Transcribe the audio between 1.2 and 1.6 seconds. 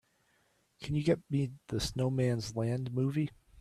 me